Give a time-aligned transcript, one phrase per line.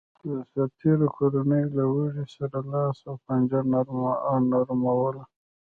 [0.27, 5.23] د سرتېرو کورنیو له لوږې سره لاس و پنجه نرموله